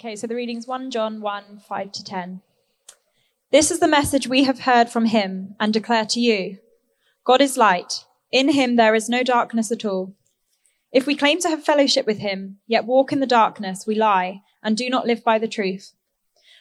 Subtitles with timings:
[0.00, 2.40] Okay, so the reading's 1 John 1 5 to 10.
[3.50, 6.58] This is the message we have heard from him and declare to you
[7.24, 8.04] God is light.
[8.30, 10.14] In him there is no darkness at all.
[10.92, 14.42] If we claim to have fellowship with him, yet walk in the darkness, we lie
[14.62, 15.94] and do not live by the truth.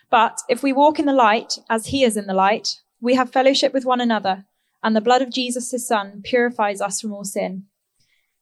[0.10, 3.32] But if we walk in the light, as he is in the light, we have
[3.32, 4.46] fellowship with one another,
[4.82, 7.66] and the blood of Jesus, his son, purifies us from all sin.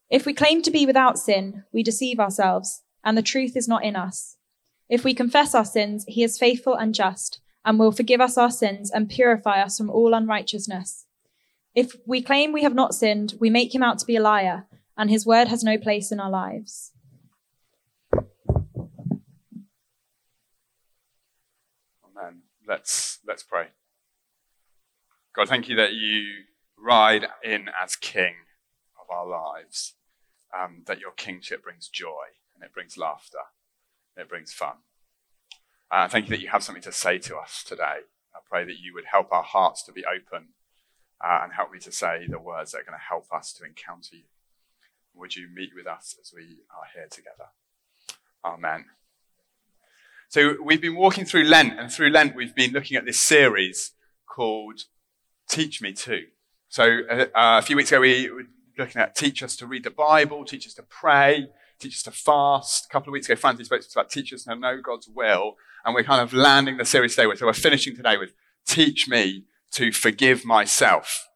[0.10, 3.84] If we claim to be without sin, we deceive ourselves, and the truth is not
[3.84, 4.38] in us.
[4.90, 8.52] If we confess our sins, he is faithful and just, and will forgive us our
[8.52, 11.06] sins and purify us from all unrighteousness.
[11.74, 14.68] If we claim we have not sinned, we make him out to be a liar,
[14.98, 16.92] and his word has no place in our lives.
[22.06, 22.44] Amen.
[22.68, 23.68] Let's let's pray.
[25.36, 26.44] God, thank you that you
[26.78, 28.36] ride in as King
[29.02, 29.96] of our lives.
[30.58, 33.40] Um, that your kingship brings joy and it brings laughter,
[34.18, 34.76] it brings fun.
[35.92, 38.04] Uh, thank you that you have something to say to us today.
[38.34, 40.50] I pray that you would help our hearts to be open
[41.24, 43.66] uh, and help me to say the words that are going to help us to
[43.66, 44.24] encounter you.
[45.14, 47.50] Would you meet with us as we are here together?
[48.44, 48.86] Amen.
[50.28, 53.92] So we've been walking through Lent, and through Lent we've been looking at this series
[54.28, 54.82] called
[55.48, 56.24] Teach Me To.
[56.68, 58.44] So uh, a few weeks ago we were
[58.78, 61.48] looking at teach us to read the Bible, teach us to pray,
[61.80, 62.86] teach us to fast.
[62.90, 65.08] A couple of weeks ago, Francis spoke to us about teach us to know God's
[65.08, 67.40] will, and we're kind of landing the series today with.
[67.40, 68.34] So we're finishing today with
[68.66, 71.28] teach me to forgive myself.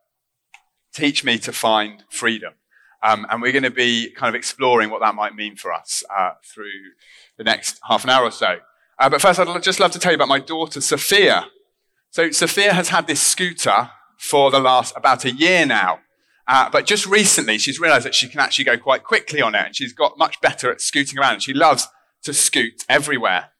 [0.93, 2.53] Teach me to find freedom.
[3.01, 6.03] Um, and we're going to be kind of exploring what that might mean for us
[6.15, 6.71] uh, through
[7.37, 8.57] the next half an hour or so.
[8.99, 11.45] Uh, but first, I'd just love to tell you about my daughter, Sophia.
[12.11, 15.99] So, Sophia has had this scooter for the last about a year now.
[16.50, 19.67] Uh, but just recently, she's realized that she can actually go quite quickly on it,
[19.67, 21.44] and she's got much better at scooting around.
[21.44, 21.88] She loves
[22.23, 23.52] to scoot everywhere.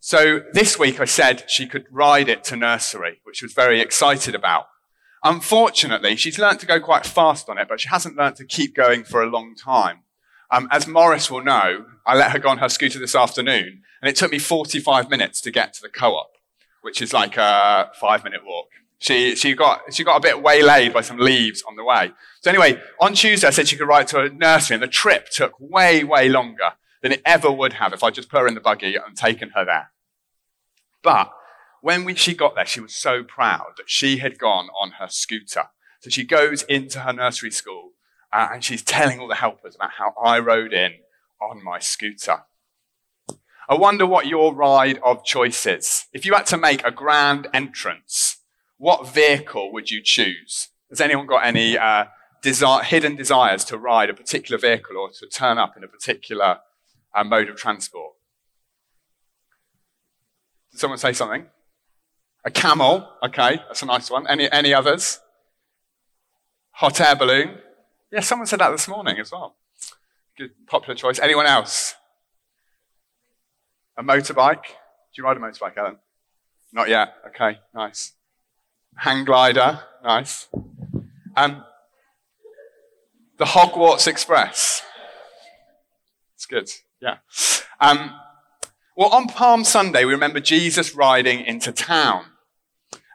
[0.00, 3.80] So, this week I said she could ride it to nursery, which she was very
[3.80, 4.66] excited about.
[5.24, 8.74] Unfortunately, she's learnt to go quite fast on it, but she hasn't learnt to keep
[8.74, 10.00] going for a long time.
[10.50, 14.10] Um, as Morris will know, I let her go on her scooter this afternoon, and
[14.10, 16.32] it took me 45 minutes to get to the co-op,
[16.82, 18.68] which is like a five minute walk.
[19.00, 22.12] She, she, got, she got a bit waylaid by some leaves on the way.
[22.42, 25.30] So anyway, on Tuesday I said she could ride to a nursery, and the trip
[25.30, 26.72] took way, way longer
[27.02, 29.50] than it ever would have if I'd just put her in the buggy and taken
[29.54, 29.90] her there.
[31.02, 31.32] But
[31.80, 35.08] when we, she got there, she was so proud that she had gone on her
[35.08, 35.70] scooter.
[36.00, 37.92] So she goes into her nursery school
[38.32, 40.92] uh, and she's telling all the helpers about how I rode in
[41.40, 42.44] on my scooter.
[43.66, 46.06] I wonder what your ride of choice is.
[46.12, 48.29] If you had to make a grand entrance,
[48.80, 50.68] what vehicle would you choose?
[50.88, 52.06] Has anyone got any uh,
[52.42, 56.60] hidden desires to ride a particular vehicle or to turn up in a particular
[57.14, 58.14] uh, mode of transport?
[60.72, 61.44] Did someone say something?
[62.42, 64.26] A camel, okay, that's a nice one.
[64.26, 65.20] Any, any others?
[66.70, 67.58] Hot air balloon.
[68.10, 69.56] Yeah, someone said that this morning as well.
[70.38, 71.18] Good, popular choice.
[71.18, 71.96] Anyone else?
[73.98, 74.64] A motorbike.
[74.64, 75.98] Do you ride a motorbike, Ellen?
[76.72, 77.12] Not yet.
[77.26, 78.14] Okay, nice.
[78.96, 79.80] Hang glider.
[80.02, 80.48] Nice.
[81.36, 81.64] Um,
[83.38, 84.82] the Hogwarts Express.
[86.34, 86.68] It's good.
[87.00, 87.18] Yeah.
[87.80, 88.14] Um,
[88.96, 92.26] well, on Palm Sunday, we remember Jesus riding into town.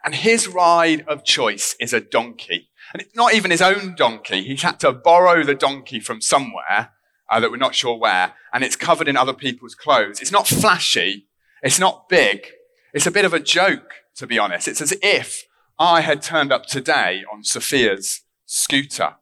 [0.04, 2.70] And his ride of choice is a donkey.
[2.94, 4.44] And it's not even his own donkey.
[4.44, 6.92] He's had to borrow the donkey from somewhere
[7.30, 10.22] uh, that we're not sure where, and it's covered in other people's clothes.
[10.22, 11.28] It's not flashy.
[11.64, 12.48] It's not big.
[12.94, 14.68] It's a bit of a joke, to be honest.
[14.68, 15.46] It's as if
[15.78, 19.16] I had turned up today on Sophia's scooter.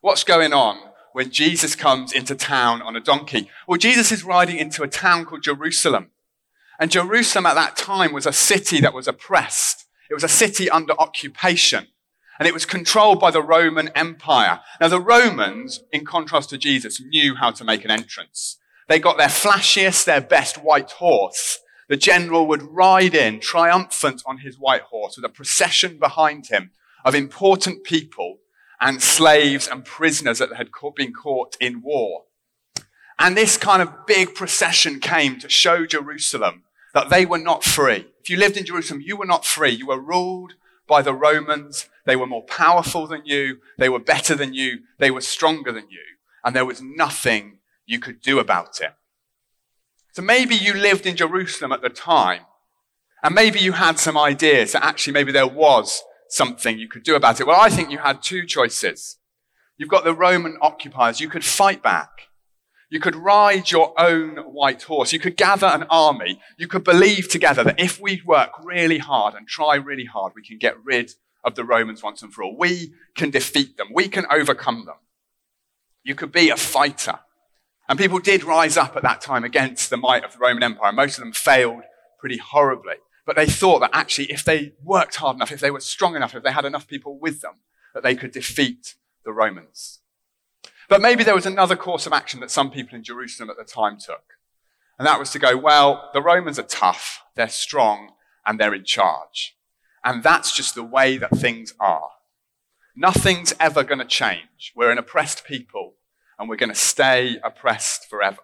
[0.00, 0.78] What's going on
[1.12, 3.50] when Jesus comes into town on a donkey?
[3.68, 6.10] Well, Jesus is riding into a town called Jerusalem.
[6.80, 9.84] And Jerusalem at that time was a city that was oppressed.
[10.10, 11.88] It was a city under occupation.
[12.38, 14.60] And it was controlled by the Roman Empire.
[14.80, 18.58] Now, the Romans, in contrast to Jesus, knew how to make an entrance.
[18.88, 21.60] They got their flashiest, their best white horse.
[21.88, 26.70] The general would ride in triumphant on his white horse with a procession behind him
[27.04, 28.38] of important people
[28.80, 32.24] and slaves and prisoners that had been caught in war.
[33.18, 36.64] And this kind of big procession came to show Jerusalem
[36.94, 38.06] that they were not free.
[38.20, 39.70] If you lived in Jerusalem, you were not free.
[39.70, 40.54] You were ruled
[40.86, 41.88] by the Romans.
[42.06, 43.58] They were more powerful than you.
[43.78, 44.80] They were better than you.
[44.98, 46.02] They were stronger than you.
[46.44, 48.94] And there was nothing you could do about it.
[50.14, 52.42] So maybe you lived in Jerusalem at the time.
[53.24, 57.16] And maybe you had some ideas that actually maybe there was something you could do
[57.16, 57.48] about it.
[57.48, 59.18] Well, I think you had two choices.
[59.76, 61.20] You've got the Roman occupiers.
[61.20, 62.10] You could fight back.
[62.90, 65.12] You could ride your own white horse.
[65.12, 66.38] You could gather an army.
[66.58, 70.46] You could believe together that if we work really hard and try really hard, we
[70.46, 71.10] can get rid
[71.42, 72.56] of the Romans once and for all.
[72.56, 73.88] We can defeat them.
[73.92, 74.96] We can overcome them.
[76.04, 77.18] You could be a fighter.
[77.88, 80.92] And people did rise up at that time against the might of the Roman Empire.
[80.92, 81.82] Most of them failed
[82.18, 82.96] pretty horribly.
[83.26, 86.34] But they thought that actually, if they worked hard enough, if they were strong enough,
[86.34, 87.54] if they had enough people with them,
[87.94, 90.00] that they could defeat the Romans.
[90.88, 93.64] But maybe there was another course of action that some people in Jerusalem at the
[93.64, 94.34] time took.
[94.98, 98.10] And that was to go, well, the Romans are tough, they're strong,
[98.46, 99.56] and they're in charge.
[100.04, 102.10] And that's just the way that things are.
[102.94, 104.72] Nothing's ever going to change.
[104.76, 105.83] We're an oppressed people,
[106.38, 108.38] and we're going to stay oppressed forever.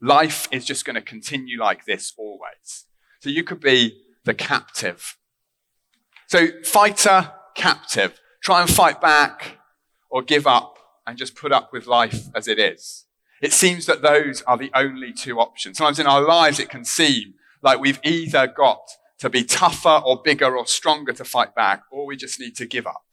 [0.00, 2.86] Life is just going to continue like this always.
[3.20, 5.16] So you could be the captive.
[6.26, 8.20] So fighter, captive.
[8.42, 9.58] Try and fight back
[10.10, 13.06] or give up and just put up with life as it is.
[13.42, 15.78] It seems that those are the only two options.
[15.78, 18.80] Sometimes in our lives, it can seem like we've either got
[19.18, 22.66] to be tougher or bigger or stronger to fight back, or we just need to
[22.66, 23.05] give up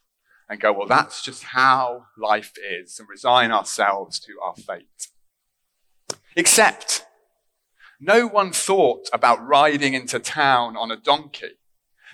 [0.49, 5.07] and go, well, that's just how life is, and resign ourselves to our fate.
[6.35, 7.05] Except,
[7.99, 11.57] no one thought about riding into town on a donkey.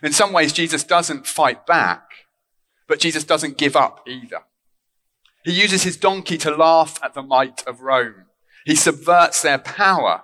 [0.04, 2.04] In some ways, Jesus doesn't fight back,
[2.88, 4.42] but Jesus doesn't give up either.
[5.44, 8.26] He uses his donkey to laugh at the might of Rome.
[8.66, 10.24] He subverts their power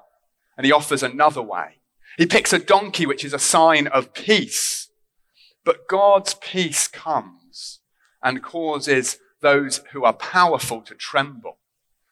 [0.58, 1.80] and he offers another way.
[2.18, 4.90] He picks a donkey, which is a sign of peace.
[5.64, 7.80] But God's peace comes
[8.26, 11.60] and causes those who are powerful to tremble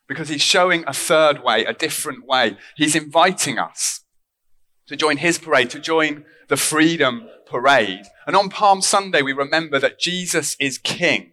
[0.07, 2.55] because he's showing a third way, a different way.
[2.77, 4.01] He's inviting us
[4.87, 8.03] to join his parade, to join the freedom parade.
[8.27, 11.31] And on Palm Sunday, we remember that Jesus is king.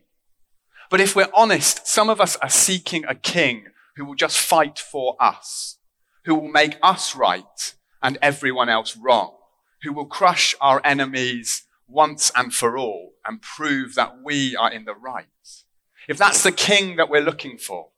[0.89, 3.67] But if we're honest, some of us are seeking a king
[3.97, 5.77] who will just fight for us,
[6.25, 9.35] who will make us right and everyone else wrong,
[9.83, 14.85] who will crush our enemies once and for all and prove that we are in
[14.85, 15.27] the right.
[16.09, 17.89] If that's the king that we're looking for,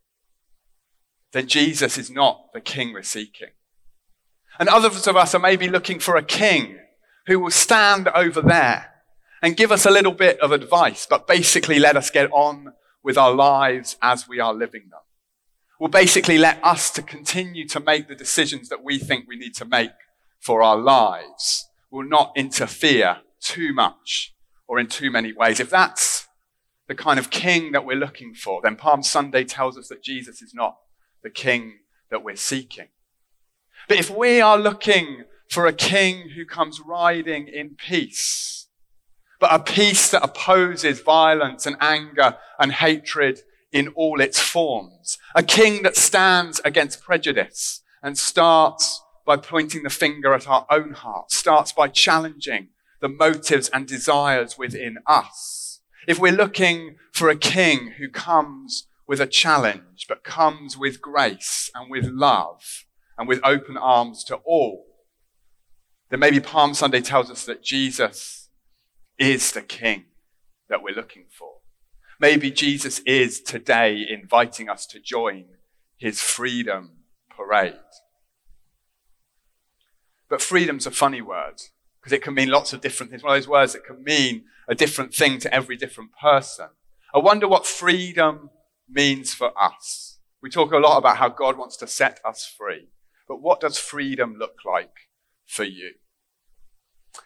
[1.33, 3.49] then Jesus is not the king we're seeking.
[4.59, 6.79] And others of us are maybe looking for a king
[7.27, 8.93] who will stand over there
[9.41, 13.19] and give us a little bit of advice, but basically let us get on with
[13.19, 15.01] our lives as we are living them.
[15.81, 19.55] Will basically let us to continue to make the decisions that we think we need
[19.55, 19.91] to make
[20.39, 21.69] for our lives.
[21.91, 24.35] Will not interfere too much
[24.67, 25.61] or in too many ways.
[25.61, 26.27] If that's
[26.89, 30.43] the kind of king that we're looking for, then Palm Sunday tells us that Jesus
[30.43, 30.77] is not
[31.23, 31.79] the king
[32.11, 32.89] that we're seeking.
[33.89, 38.69] But if we are looking for a king who comes riding in peace,
[39.39, 43.41] but a peace that opposes violence and anger and hatred
[43.73, 45.19] in all its forms.
[45.35, 50.93] A king that stands against prejudice and starts by pointing the finger at our own
[50.93, 52.69] hearts, starts by challenging
[53.03, 55.81] the motives and desires within us.
[56.07, 61.69] If we're looking for a king who comes with a challenge, but comes with grace
[61.75, 62.87] and with love
[63.19, 64.87] and with open arms to all,
[66.11, 68.49] then maybe Palm Sunday tells us that Jesus
[69.19, 70.05] is the King
[70.69, 71.57] that we're looking for.
[72.21, 75.47] Maybe Jesus is today inviting us to join
[75.97, 76.99] his freedom
[77.37, 77.75] parade.
[80.29, 81.63] But freedom's a funny word
[82.03, 83.23] because it can mean lots of different things.
[83.23, 86.67] One of those words that can mean a different thing to every different person.
[87.15, 88.51] I wonder what freedom
[88.89, 90.19] means for us.
[90.43, 92.89] We talk a lot about how God wants to set us free.
[93.29, 95.09] But what does freedom look like
[95.47, 95.93] for you?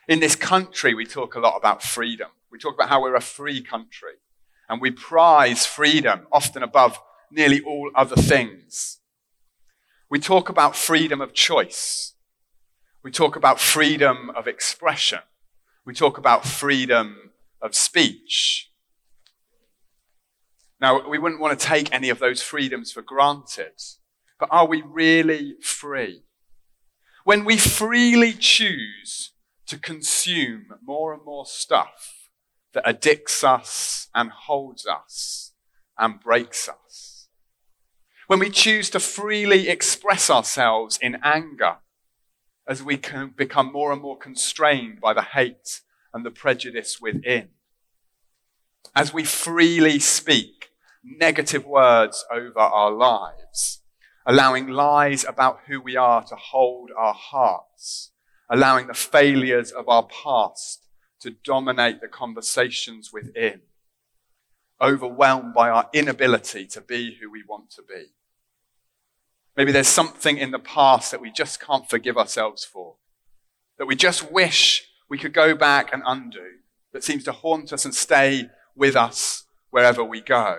[0.06, 2.28] In this country, we talk a lot about freedom.
[2.52, 4.14] We talk about how we're a free country
[4.68, 8.98] and we prize freedom often above nearly all other things.
[10.10, 12.14] We talk about freedom of choice.
[13.06, 15.20] We talk about freedom of expression.
[15.84, 17.30] We talk about freedom
[17.62, 18.72] of speech.
[20.80, 23.80] Now, we wouldn't want to take any of those freedoms for granted,
[24.40, 26.24] but are we really free?
[27.22, 29.30] When we freely choose
[29.68, 32.28] to consume more and more stuff
[32.74, 35.52] that addicts us and holds us
[35.96, 37.28] and breaks us.
[38.26, 41.76] When we choose to freely express ourselves in anger
[42.68, 45.80] as we can become more and more constrained by the hate
[46.12, 47.48] and the prejudice within.
[48.94, 50.70] As we freely speak
[51.04, 53.82] negative words over our lives,
[54.24, 58.10] allowing lies about who we are to hold our hearts
[58.48, 60.86] allowing the failures of our past
[61.20, 63.60] to dominate the conversations within,
[64.80, 68.06] overwhelmed by our inability to be who we want to be.
[69.56, 72.96] Maybe there's something in the past that we just can't forgive ourselves for,
[73.78, 76.58] that we just wish we could go back and undo,
[76.92, 80.58] that seems to haunt us and stay with us wherever we go.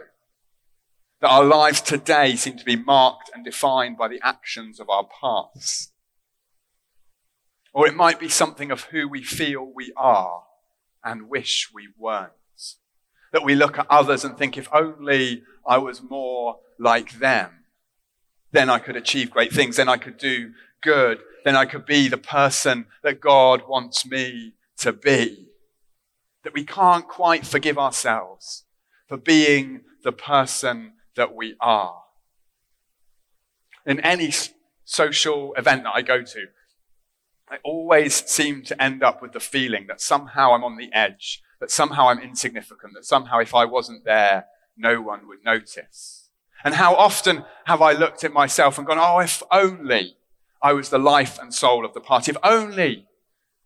[1.22, 5.06] That our lives today seem to be marked and defined by the actions of our
[5.22, 5.92] past.
[7.74, 10.44] Or it might be something of who we feel we are
[11.04, 12.32] and wish we weren't.
[13.34, 17.66] That we look at others and think, if only I was more like them,
[18.52, 20.52] then I could achieve great things, then I could do
[20.82, 25.48] good, then I could be the person that God wants me to be.
[26.44, 28.66] That we can't quite forgive ourselves
[29.08, 32.04] for being the person that we are.
[33.86, 34.32] In any
[34.86, 36.46] social event that I go to,
[37.50, 41.42] I always seem to end up with the feeling that somehow I'm on the edge,
[41.60, 44.46] that somehow I'm insignificant, that somehow if I wasn't there,
[44.78, 46.27] no one would notice.
[46.64, 50.16] And how often have I looked at myself and gone, oh, if only
[50.62, 53.06] I was the life and soul of the party, if only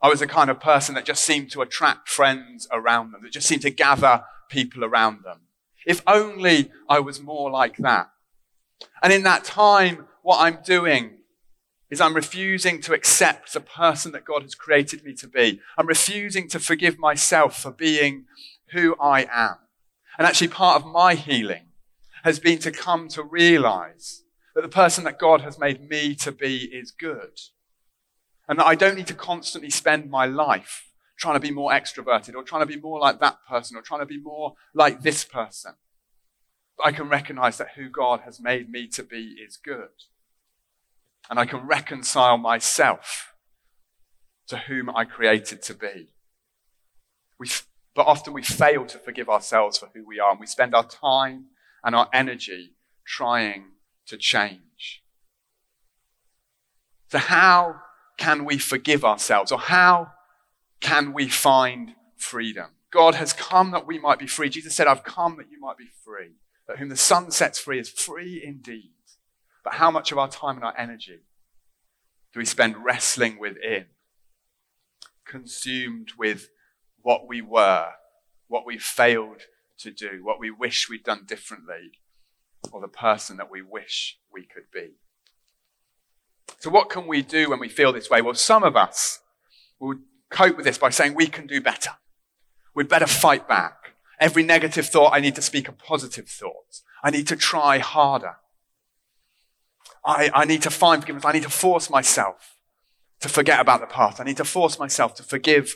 [0.02, 3.32] I was the kind of person that just seemed to attract friends around them, that
[3.32, 5.42] just seemed to gather people around them.
[5.86, 8.10] If only I was more like that.
[9.02, 11.18] And in that time, what I'm doing
[11.90, 15.60] is I'm refusing to accept the person that God has created me to be.
[15.78, 18.26] I'm refusing to forgive myself for being
[18.72, 19.58] who I am.
[20.18, 21.66] And actually, part of my healing
[22.24, 24.24] has been to come to realize
[24.56, 27.40] that the person that God has made me to be is good.
[28.48, 32.36] And that I don't need to constantly spend my life trying to be more extroverted
[32.36, 35.24] or trying to be more like that person or trying to be more like this
[35.24, 35.74] person.
[36.78, 39.90] But I can recognize that who God has made me to be is good.
[41.30, 43.36] And I can reconcile myself
[44.48, 46.14] to whom I created to be.
[47.40, 47.48] We,
[47.96, 50.86] but often we fail to forgive ourselves for who we are, and we spend our
[50.86, 51.46] time
[51.84, 53.66] and our energy trying
[54.08, 55.04] to change.
[57.10, 57.82] So, how
[58.18, 60.12] can we forgive ourselves, or how
[60.80, 62.68] can we find freedom?
[62.92, 64.50] God has come that we might be free.
[64.50, 66.36] Jesus said, I've come that you might be free.
[66.68, 68.92] That whom the Son sets free is free indeed.
[69.64, 71.20] But how much of our time and our energy
[72.34, 73.86] do we spend wrestling within,
[75.26, 76.50] consumed with
[77.02, 77.88] what we were,
[78.48, 79.42] what we failed
[79.84, 82.00] to do, what we wish we'd done differently,
[82.72, 84.96] or the person that we wish we could be?
[86.60, 88.22] So, what can we do when we feel this way?
[88.22, 89.20] Well, some of us
[89.80, 89.96] will
[90.30, 91.92] cope with this by saying we can do better.
[92.74, 93.96] We'd better fight back.
[94.20, 96.82] Every negative thought, I need to speak a positive thought.
[97.04, 98.36] I need to try harder.
[100.06, 101.26] I, I need to find forgiveness.
[101.26, 102.58] I need to force myself
[103.22, 104.20] to forget about the past.
[104.20, 105.76] I need to force myself to forgive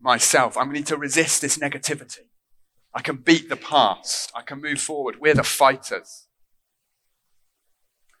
[0.00, 0.56] myself.
[0.56, 2.20] I need to resist this negativity.
[2.94, 4.30] I can beat the past.
[4.34, 5.16] I can move forward.
[5.20, 6.26] We're the fighters.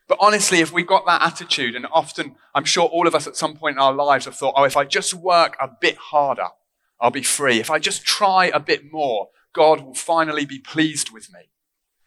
[0.08, 3.36] But honestly, if we got that attitude, and often I'm sure all of us at
[3.36, 6.48] some point in our lives have thought, oh, if I just work a bit harder,
[7.00, 7.60] I'll be free.
[7.60, 11.50] If I just try a bit more, God will finally be pleased with me.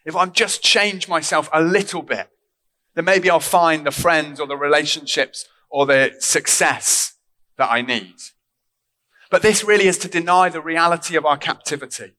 [0.05, 2.29] If I just change myself a little bit,
[2.93, 7.13] then maybe I'll find the friends or the relationships or the success
[7.57, 8.15] that I need.
[9.29, 12.13] But this really is to deny the reality of our captivity.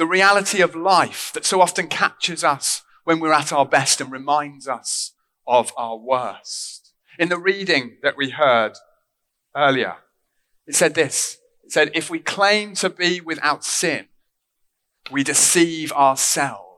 [0.00, 4.10] The reality of life that so often captures us when we're at our best and
[4.10, 5.12] reminds us
[5.46, 6.94] of our worst.
[7.18, 8.72] In the reading that we heard
[9.54, 9.96] earlier,
[10.66, 11.36] it said this.
[11.62, 14.06] It said, if we claim to be without sin,
[15.10, 16.70] we deceive ourselves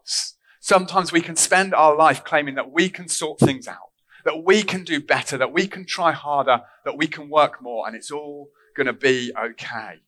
[0.64, 3.91] Sometimes we can spend our life claiming that we can sort things out,
[4.25, 7.85] that we can do better, that we can try harder, that we can work more,
[7.87, 10.00] and it's all going to be okay.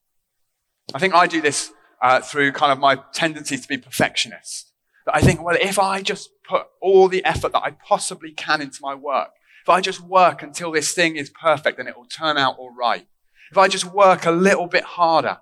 [0.95, 1.73] I think I do this
[2.05, 4.71] uh, through kind of my tendency to be perfectionist.
[5.07, 8.61] That I think, well, if I just put all the effort that I possibly can
[8.61, 9.31] into my work,
[9.63, 12.71] if I just work until this thing is perfect, then it will turn out all
[12.71, 13.07] right.
[13.51, 15.39] If I just work a little bit harder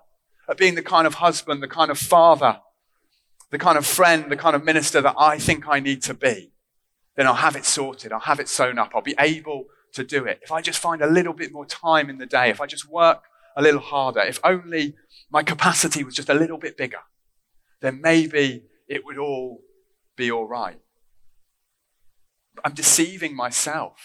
[0.49, 2.59] at being the kind of husband, the kind of father,
[3.51, 6.53] the kind of friend, the kind of minister that I think I need to be,
[7.17, 8.13] then I'll have it sorted.
[8.13, 8.91] I'll have it sewn up.
[8.95, 9.65] I'll be able
[9.95, 10.39] to do it.
[10.41, 12.89] If I just find a little bit more time in the day, if I just
[12.89, 13.23] work
[13.55, 14.95] a little harder, if only
[15.29, 17.01] my capacity was just a little bit bigger,
[17.81, 19.61] then maybe it would all
[20.15, 20.79] be all right.
[22.63, 23.97] I'm deceiving myself.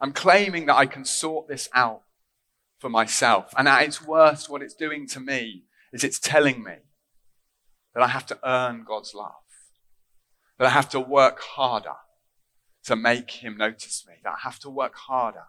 [0.00, 2.02] I'm claiming that I can sort this out
[2.78, 3.52] for myself.
[3.56, 6.74] And at its worst, what it's doing to me is it's telling me
[7.94, 9.32] that I have to earn God's love,
[10.58, 11.96] that I have to work harder
[12.84, 15.44] to make Him notice me, that I have to work harder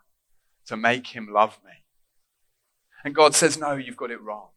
[0.68, 1.72] to make Him love me.
[3.06, 4.48] And God says, No, you've got it wrong.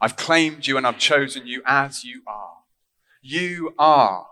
[0.00, 2.58] I've claimed you and I've chosen you as you are.
[3.22, 4.26] You are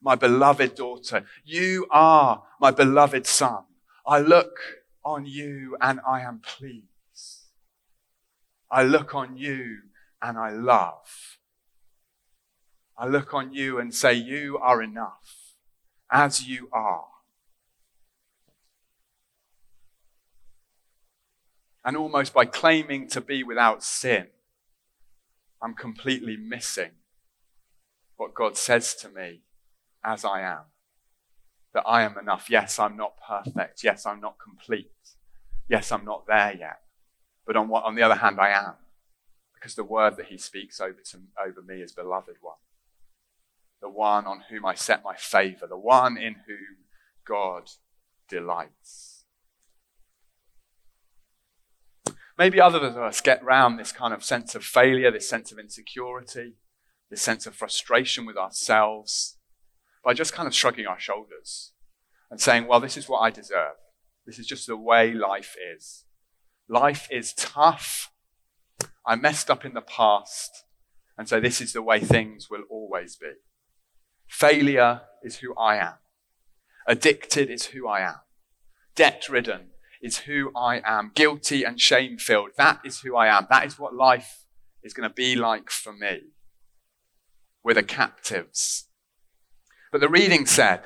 [0.00, 1.24] my beloved daughter.
[1.44, 3.64] You are my beloved son.
[4.06, 4.56] I look
[5.04, 6.86] on you and I am pleased.
[8.70, 9.80] I look on you
[10.22, 11.38] and I love.
[12.96, 15.56] I look on you and say, You are enough
[16.10, 17.04] as you are.
[21.86, 24.26] And almost by claiming to be without sin,
[25.62, 26.90] I'm completely missing
[28.16, 29.42] what God says to me
[30.04, 30.62] as I am.
[31.74, 32.48] That I am enough.
[32.50, 33.84] Yes, I'm not perfect.
[33.84, 34.90] Yes, I'm not complete.
[35.68, 36.80] Yes, I'm not there yet.
[37.46, 38.74] But on, what, on the other hand, I am.
[39.54, 42.56] Because the word that he speaks over, to, over me is beloved one.
[43.80, 45.68] The one on whom I set my favor.
[45.68, 46.78] The one in whom
[47.24, 47.70] God
[48.28, 49.15] delights.
[52.38, 55.58] Maybe others of us get round this kind of sense of failure, this sense of
[55.58, 56.54] insecurity,
[57.10, 59.38] this sense of frustration with ourselves
[60.04, 61.72] by just kind of shrugging our shoulders
[62.30, 63.76] and saying, well, this is what I deserve.
[64.26, 66.04] This is just the way life is.
[66.68, 68.12] Life is tough.
[69.06, 70.64] I messed up in the past.
[71.16, 73.32] And so this is the way things will always be.
[74.28, 75.94] Failure is who I am.
[76.86, 78.16] Addicted is who I am.
[78.94, 79.70] Debt ridden
[80.06, 81.10] is who I am.
[81.14, 82.50] Guilty and shame filled.
[82.56, 83.46] That is who I am.
[83.50, 84.44] That is what life
[84.82, 86.20] is going to be like for me.
[87.64, 88.86] We're the captives.
[89.90, 90.82] But the reading said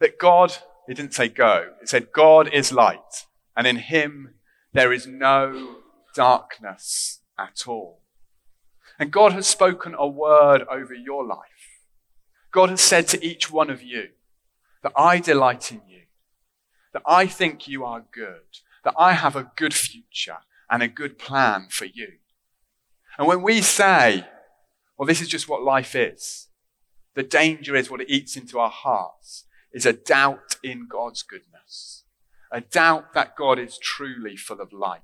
[0.00, 0.56] that God,
[0.88, 4.34] it didn't say go, it said God is light, and in him
[4.72, 5.76] there is no
[6.14, 8.00] darkness at all.
[8.98, 11.38] And God has spoken a word over your life.
[12.50, 14.08] God has said to each one of you
[14.82, 16.01] that I delight in you
[16.92, 20.38] that I think you are good, that I have a good future
[20.70, 22.14] and a good plan for you.
[23.18, 24.26] And when we say,
[24.96, 26.48] well, this is just what life is,
[27.14, 32.04] the danger is what it eats into our hearts is a doubt in God's goodness,
[32.50, 35.00] a doubt that God is truly full of light,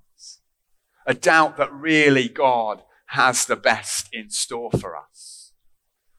[1.07, 5.48] a doubt that really God has the best in store for us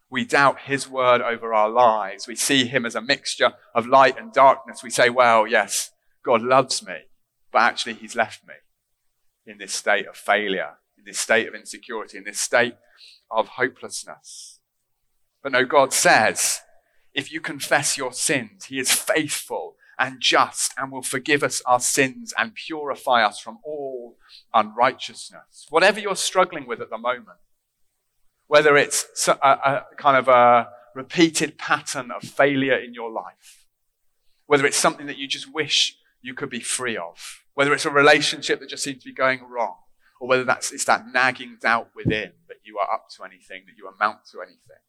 [0.10, 2.28] we doubt his word over our lives.
[2.28, 4.82] We see him as a mixture of light and darkness.
[4.84, 5.92] We say, well, yes,
[6.24, 6.96] God loves me,
[7.52, 8.56] but actually he's left me
[9.46, 12.76] in this state of failure, in this state of insecurity, in this state
[13.30, 14.60] of hopelessness.
[15.44, 16.62] But no, God says,
[17.14, 21.80] if you confess your sins, he is faithful and just and will forgive us our
[21.80, 24.18] sins and purify us from all
[24.54, 25.68] unrighteousness.
[25.70, 27.40] Whatever you're struggling with at the moment,
[28.50, 33.68] whether it's a, a kind of a repeated pattern of failure in your life,
[34.48, 37.92] whether it's something that you just wish you could be free of, whether it's a
[37.92, 39.76] relationship that just seems to be going wrong,
[40.20, 43.78] or whether that's it's that nagging doubt within that you are up to anything, that
[43.78, 44.82] you amount to anything.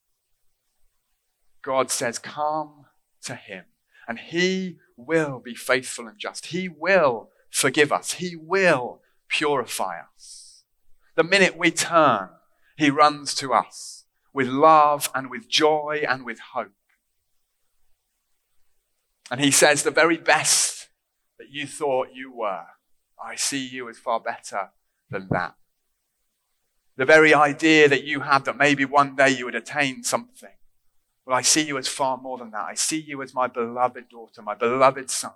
[1.62, 2.86] God says, Come
[3.24, 3.66] to Him,
[4.08, 6.46] and He will be faithful and just.
[6.46, 10.64] He will forgive us, He will purify us.
[11.14, 12.30] The minute we turn
[12.80, 16.72] he runs to us with love and with joy and with hope.
[19.30, 20.88] And he says, The very best
[21.38, 22.64] that you thought you were,
[23.22, 24.70] I see you as far better
[25.10, 25.56] than that.
[26.96, 30.56] The very idea that you had that maybe one day you would attain something.
[31.26, 32.64] Well, I see you as far more than that.
[32.64, 35.32] I see you as my beloved daughter, my beloved son,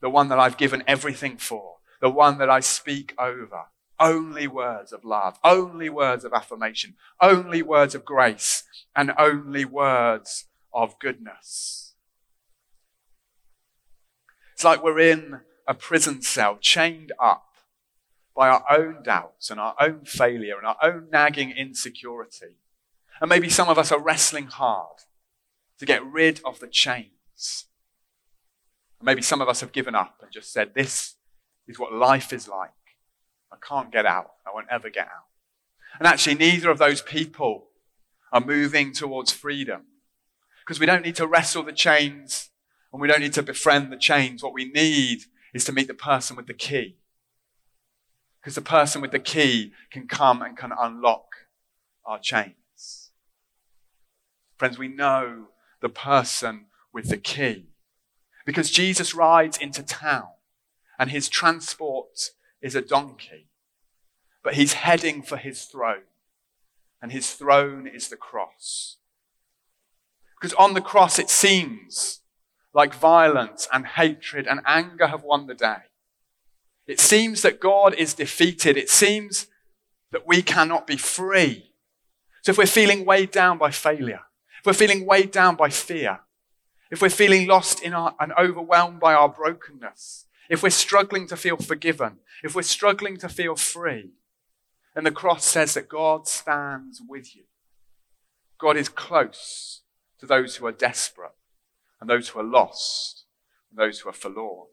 [0.00, 3.66] the one that I've given everything for, the one that I speak over,
[4.00, 10.46] only words of love, only words of affirmation, only words of grace, and only words
[10.72, 11.94] of goodness.
[14.54, 17.54] It's like we're in a prison cell, chained up
[18.34, 22.56] by our own doubts and our own failure and our own nagging insecurity.
[23.20, 24.98] And maybe some of us are wrestling hard
[25.78, 27.66] to get rid of the chains.
[28.98, 31.14] And maybe some of us have given up and just said, This
[31.66, 32.70] is what life is like.
[33.54, 34.32] I can't get out.
[34.46, 35.26] I won't ever get out.
[35.98, 37.68] And actually, neither of those people
[38.32, 39.82] are moving towards freedom
[40.64, 42.50] because we don't need to wrestle the chains
[42.92, 44.42] and we don't need to befriend the chains.
[44.42, 46.96] What we need is to meet the person with the key.
[48.40, 51.26] Because the person with the key can come and can unlock
[52.04, 53.10] our chains.
[54.56, 55.48] Friends, we know
[55.80, 57.66] the person with the key.
[58.44, 60.28] Because Jesus rides into town
[60.98, 62.30] and his transport
[62.64, 63.46] is a donkey,
[64.42, 66.08] but he's heading for his throne,
[67.02, 68.96] and his throne is the cross.
[70.40, 72.20] Because on the cross, it seems
[72.72, 75.82] like violence and hatred and anger have won the day.
[76.86, 78.78] It seems that God is defeated.
[78.78, 79.46] It seems
[80.10, 81.70] that we cannot be free.
[82.42, 84.22] So if we're feeling weighed down by failure,
[84.60, 86.20] if we're feeling weighed down by fear,
[86.90, 91.36] if we're feeling lost in our, and overwhelmed by our brokenness, if we're struggling to
[91.36, 94.10] feel forgiven, if we're struggling to feel free,
[94.94, 97.44] then the cross says that God stands with you.
[98.58, 99.82] God is close
[100.20, 101.34] to those who are desperate
[102.00, 103.24] and those who are lost
[103.70, 104.68] and those who are forlorn.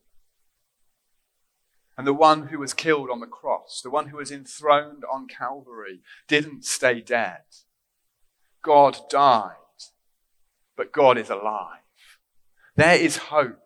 [1.97, 5.27] And the one who was killed on the cross, the one who was enthroned on
[5.27, 7.41] Calvary, didn't stay dead.
[8.63, 9.55] God died,
[10.77, 11.81] but God is alive.
[12.75, 13.59] There is hope.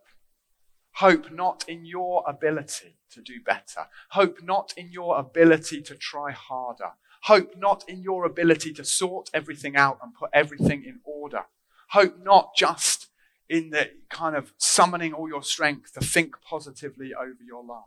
[0.95, 3.87] Hope not in your ability to do better.
[4.11, 6.91] Hope not in your ability to try harder.
[7.23, 11.45] Hope not in your ability to sort everything out and put everything in order.
[11.89, 13.07] Hope not just
[13.49, 17.83] in the kind of summoning all your strength to think positively over your life,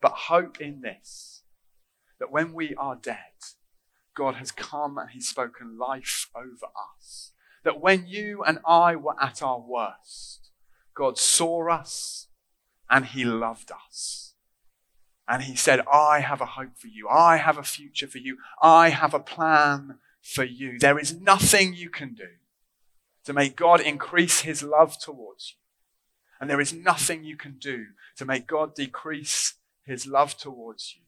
[0.00, 1.42] but hope in this
[2.18, 3.16] that when we are dead,
[4.16, 6.66] God has come and He's spoken life over
[6.98, 7.32] us.
[7.62, 10.45] That when you and I were at our worst,
[10.96, 12.26] God saw us
[12.90, 14.34] and He loved us.
[15.28, 17.08] And He said, I have a hope for you.
[17.08, 18.38] I have a future for you.
[18.62, 20.78] I have a plan for you.
[20.78, 22.28] There is nothing you can do
[23.24, 25.62] to make God increase His love towards you.
[26.40, 29.54] And there is nothing you can do to make God decrease
[29.84, 31.02] His love towards you.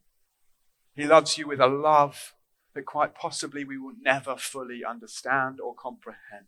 [0.95, 2.35] He loves you with a love
[2.75, 6.47] that quite possibly we will never fully understand or comprehend.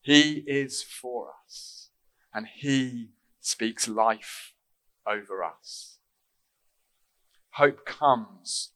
[0.00, 1.83] He is for us,
[2.34, 4.52] and He speaks life
[5.06, 5.98] over us.
[7.52, 8.72] Hope comes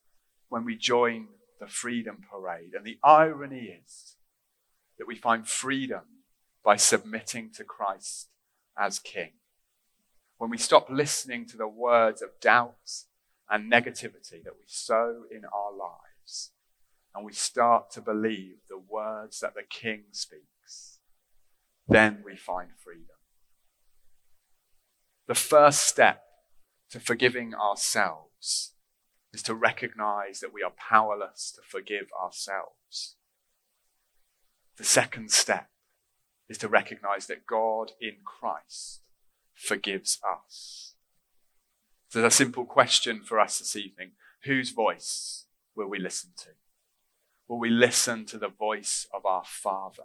[0.49, 1.27] when we join
[1.59, 2.75] the freedom parade.
[2.75, 4.15] And the irony is
[4.99, 6.03] that we find freedom
[6.65, 8.29] by submitting to Christ
[8.79, 9.33] as King.
[10.37, 13.05] When we stop listening to the words of doubt
[13.51, 16.53] and negativity that we sow in our lives
[17.15, 21.01] and we start to believe the words that the King speaks,
[21.89, 23.18] then we find freedom.
[25.29, 26.23] The first step
[26.91, 28.73] to forgiving ourselves
[29.31, 33.17] is to recognize that we are powerless to forgive ourselves.
[34.79, 35.69] The second step
[36.49, 39.03] is to recognize that God in Christ
[39.55, 40.95] forgives us.
[42.09, 44.13] So, a simple question for us this evening
[44.45, 45.45] whose voice
[45.77, 46.51] will we listen to?
[47.49, 50.05] Will we listen to the voice of our Father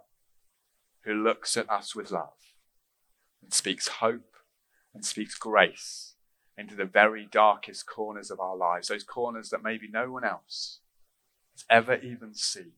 [1.04, 2.52] who looks at us with love
[3.42, 4.33] and speaks hope
[4.94, 6.14] and speaks grace
[6.56, 10.80] into the very darkest corners of our lives, those corners that maybe no one else
[11.54, 12.72] has ever even seen?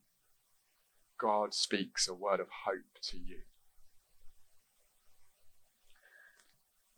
[1.18, 3.38] God speaks a word of hope to you.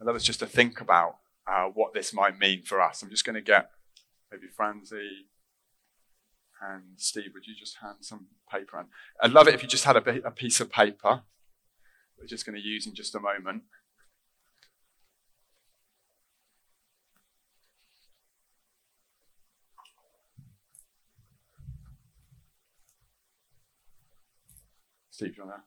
[0.01, 3.03] I'd love us just to think about uh, what this might mean for us.
[3.03, 3.71] I'm just going to get
[4.31, 5.27] maybe Franzi
[6.61, 8.79] and Steve, would you just hand some paper?
[8.79, 8.89] And
[9.23, 11.23] I'd love it if you just had a, a piece of paper.
[12.19, 13.63] We're just going to use in just a moment.
[25.19, 25.61] Steve, you want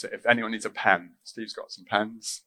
[0.00, 0.14] to?
[0.14, 2.40] If anyone needs a pen, Steve's got some pens.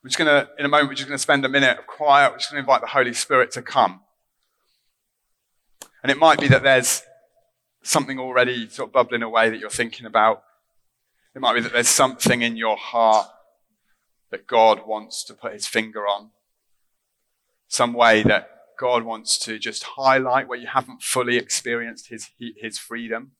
[0.00, 1.88] We're just going to, in a moment, we're just going to spend a minute of
[1.88, 2.30] quiet.
[2.30, 4.02] We're just going to invite the Holy Spirit to come.
[6.04, 7.02] And it might be that there's
[7.82, 10.44] something already sort of bubbling away that you're thinking about.
[11.34, 13.26] It might be that there's something in your heart
[14.30, 16.30] that God wants to put his finger on.
[17.66, 22.78] Some way that God wants to just highlight where you haven't fully experienced his, his
[22.78, 23.32] freedom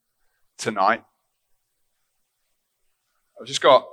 [0.56, 1.04] tonight.
[3.40, 3.86] I've just got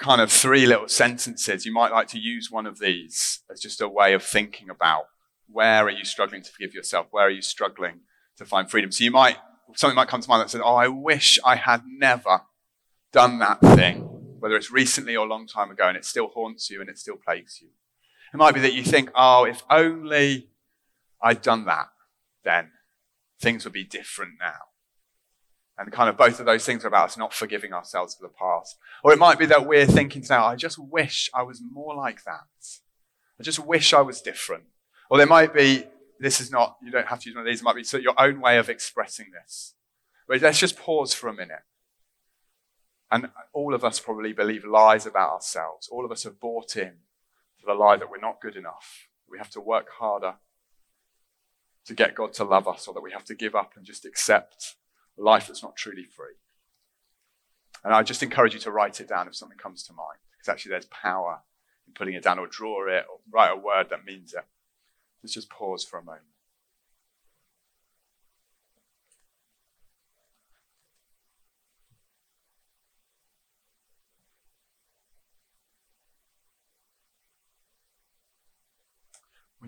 [0.00, 3.80] kind of three little sentences, you might like to use one of these as just
[3.80, 5.04] a way of thinking about
[5.46, 7.06] where are you struggling to forgive yourself?
[7.10, 8.00] Where are you struggling
[8.38, 8.90] to find freedom?
[8.90, 9.36] So you might,
[9.76, 12.42] something might come to mind that says, Oh, I wish I had never
[13.12, 14.02] done that thing,
[14.38, 16.98] whether it's recently or a long time ago, and it still haunts you and it
[16.98, 17.68] still plagues you.
[18.32, 20.48] It might be that you think, Oh, if only
[21.22, 21.88] I'd done that,
[22.44, 22.70] then
[23.40, 24.70] things would be different now.
[25.78, 28.28] And kind of both of those things are about us not forgiving ourselves for the
[28.28, 28.76] past.
[29.02, 32.24] Or it might be that we're thinking now, I just wish I was more like
[32.24, 32.44] that.
[33.38, 34.64] I just wish I was different.
[35.08, 35.84] Or there might be,
[36.18, 37.96] this is not, you don't have to use one of these, it might be so
[37.96, 39.74] your own way of expressing this.
[40.28, 41.62] But let's just pause for a minute.
[43.10, 45.88] And all of us probably believe lies about ourselves.
[45.90, 46.92] All of us have bought in
[47.60, 49.08] to the lie that we're not good enough.
[49.28, 50.34] We have to work harder
[51.86, 54.04] to get God to love us, or that we have to give up and just
[54.04, 54.76] accept
[55.18, 56.34] a life that's not truly free.
[57.82, 60.52] And I just encourage you to write it down if something comes to mind, because
[60.52, 61.40] actually there's power
[61.86, 64.44] in putting it down, or draw it, or write a word that means it.
[65.22, 66.24] Let's just pause for a moment.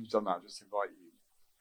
[0.02, 1.14] You've done that, I just invite you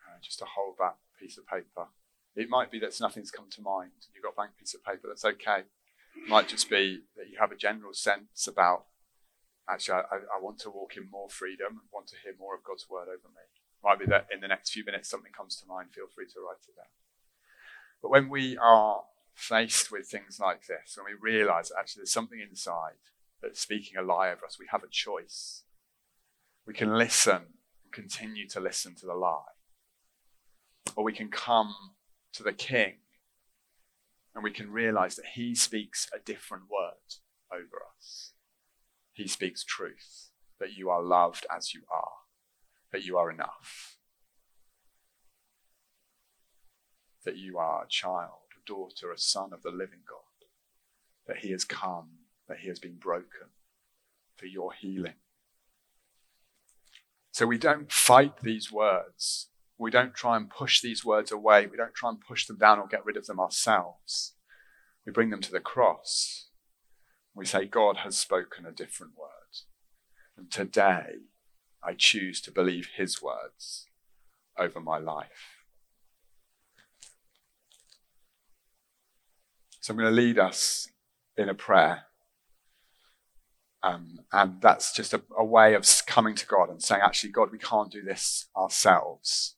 [0.08, 1.88] uh, just to hold that piece of paper.
[2.36, 3.92] It might be that nothing's come to mind.
[4.14, 5.08] You've got a blank piece of paper.
[5.08, 5.68] That's okay.
[6.16, 8.86] It might just be that you have a general sense about
[9.70, 12.64] actually, I, I want to walk in more freedom and want to hear more of
[12.64, 13.46] God's word over me.
[13.84, 15.90] Might be that in the next few minutes something comes to mind.
[15.94, 16.92] Feel free to write it down.
[18.02, 22.14] But when we are faced with things like this, when we realize that actually there's
[22.14, 23.00] something inside
[23.42, 25.64] that's speaking a lie over us, we have a choice.
[26.66, 27.42] We can listen
[27.92, 29.42] continue to listen to the lie.
[30.96, 31.74] Or we can come
[32.34, 32.96] to the King
[34.34, 37.16] and we can realize that He speaks a different word
[37.52, 38.32] over us.
[39.14, 42.12] He speaks truth, that you are loved as you are,
[42.92, 43.98] that you are enough,
[47.26, 50.48] that you are a child, a daughter, a son of the living God,
[51.28, 52.10] that He has come,
[52.48, 53.50] that He has been broken
[54.38, 55.21] for your healing.
[57.32, 59.48] So we don't fight these words.
[59.78, 61.66] We don't try and push these words away.
[61.66, 64.36] We don't try and push them down or get rid of them ourselves.
[65.06, 66.50] We bring them to the cross.
[67.34, 69.30] We say, God has spoken a different word.
[70.38, 71.22] And today,
[71.84, 73.88] I choose to believe his words
[74.58, 75.64] over my life.
[79.80, 80.90] So I'm going to lead us
[81.36, 82.04] in a prayer.
[83.84, 87.52] Um, and that's just a, a way of coming to God and saying, actually, God,
[87.52, 89.56] we can't do this ourselves,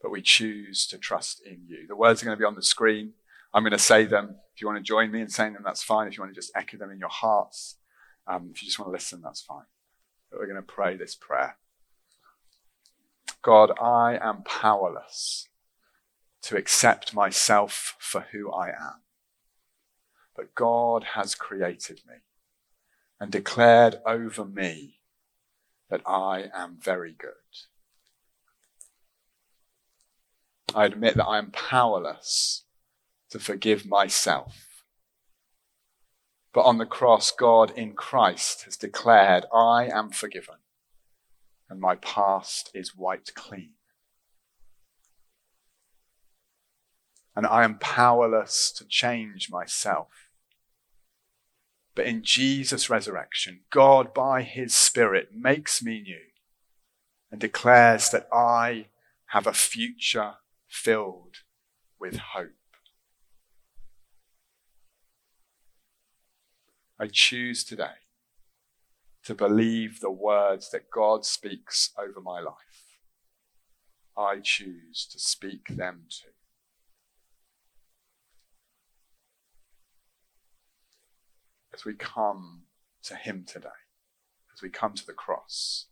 [0.00, 1.86] but we choose to trust in you.
[1.88, 3.14] The words are going to be on the screen.
[3.52, 4.36] I'm going to say them.
[4.54, 6.06] If you want to join me in saying them, that's fine.
[6.06, 7.76] If you want to just echo them in your hearts,
[8.26, 9.64] um, if you just want to listen, that's fine.
[10.30, 11.56] But we're going to pray this prayer.
[13.42, 15.48] God, I am powerless
[16.42, 19.02] to accept myself for who I am.
[20.36, 22.16] But God has created me
[23.20, 25.00] and declared over me
[25.90, 27.32] that I am very good.
[30.74, 32.64] I admit that I am powerless
[33.30, 34.84] to forgive myself.
[36.52, 40.56] But on the cross, God in Christ has declared, I am forgiven
[41.68, 43.72] and my past is wiped clean.
[47.36, 50.27] And I am powerless to change myself.
[51.98, 56.28] But in Jesus' resurrection, God, by his Spirit, makes me new
[57.32, 58.86] and declares that I
[59.30, 60.34] have a future
[60.68, 61.38] filled
[61.98, 62.52] with hope.
[67.00, 68.06] I choose today
[69.24, 73.00] to believe the words that God speaks over my life.
[74.16, 76.37] I choose to speak them to.
[81.78, 82.62] As we come
[83.04, 83.68] to Him today,
[84.52, 85.86] as we come to the cross,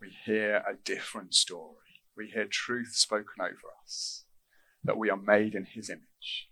[0.00, 2.04] we hear a different story.
[2.16, 4.24] We hear truth spoken over us
[4.84, 6.48] that we are made in His image,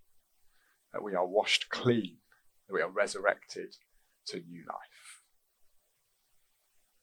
[0.92, 2.16] that we are washed clean
[2.66, 3.76] that we are resurrected
[4.26, 5.22] to new life.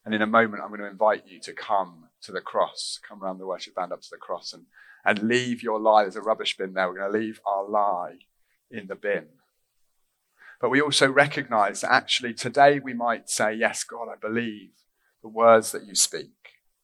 [0.04, 3.24] And in a moment, I'm going to invite you to come to the cross, come
[3.24, 4.66] around the worship band up to the cross and,
[5.06, 6.04] and leave your lie.
[6.04, 6.90] There's a rubbish bin there.
[6.90, 8.18] We're going to leave our lie
[8.70, 9.28] in the bin.
[10.62, 14.70] But we also recognize that actually today we might say, Yes, God, I believe
[15.24, 16.30] the words that you speak.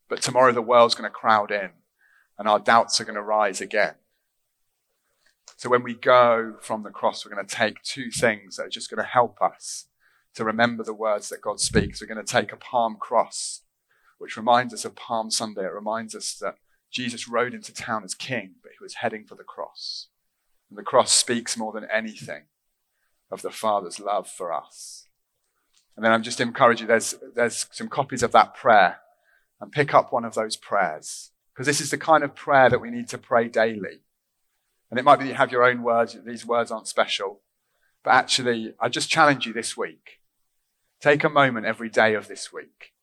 [0.10, 1.70] But tomorrow the world's going to crowd in
[2.40, 3.96] and our doubts are going to rise again.
[5.58, 8.70] So when we go from the cross, we're going to take two things that are
[8.70, 9.86] just going to help us
[10.36, 12.02] to remember the words that God speaks.
[12.02, 13.62] We're going to take a palm cross,
[14.18, 15.66] which reminds us of Palm Sunday.
[15.66, 16.56] It reminds us that
[16.92, 20.10] Jesus rode into town as king, but he was heading for the cross.
[20.70, 22.44] And the cross speaks more than anything
[23.32, 25.08] of the Father's love for us.
[25.96, 29.00] And then I'm just encouraging there's, there's some copies of that prayer
[29.60, 31.32] and pick up one of those prayers.
[31.54, 34.02] Because this is the kind of prayer that we need to pray daily.
[34.90, 37.42] And it might be that you have your own words, these words aren't special.
[38.04, 40.20] But actually, I just challenge you this week.
[41.02, 42.94] Take a moment every day of this week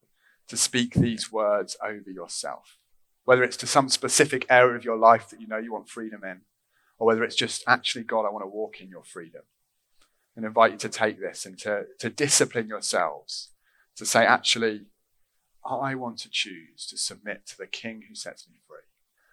[0.49, 2.79] to speak these words over yourself.
[3.25, 6.23] Whether it's to some specific area of your life that you know you want freedom
[6.25, 6.43] in,
[6.99, 9.43] or whether it's just actually, God, I want to walk in your freedom.
[10.37, 13.51] And invite you to take this and to, to discipline yourselves
[13.97, 14.87] to say, actually,
[15.65, 18.79] I want to choose to submit to the King who sets me free.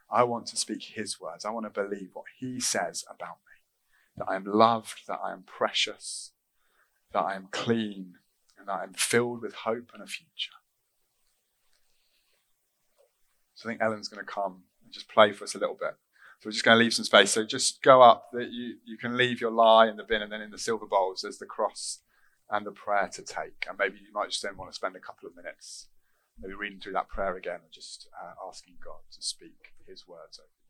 [0.09, 1.43] I want to speak his words.
[1.43, 3.51] I want to believe what he says about me
[4.17, 6.31] that I am loved, that I am precious,
[7.13, 8.15] that I am clean,
[8.57, 10.51] and that I am filled with hope and a future.
[13.55, 15.95] So I think Ellen's going to come and just play for us a little bit.
[16.41, 17.29] So we're just going to leave some space.
[17.29, 18.31] So just go up.
[18.33, 20.87] That you, you can leave your lie in the bin, and then in the silver
[20.87, 21.99] bowls, there's the cross
[22.49, 23.67] and the prayer to take.
[23.69, 25.87] And maybe you might just then want to spend a couple of minutes
[26.39, 30.39] maybe reading through that prayer again and just uh, asking God to speak his words
[30.39, 30.60] over.